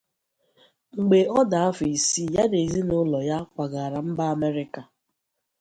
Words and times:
Mgbe 0.99 1.19
ọ 1.37 1.39
dị 1.51 1.57
afọ 1.67 1.83
isii, 1.95 2.31
ya 2.35 2.43
na 2.51 2.57
ezinụlọ 2.65 3.19
ya 3.29 3.37
kwagara 3.51 3.97
mba 4.09 4.23
Amerịka. 4.33 4.81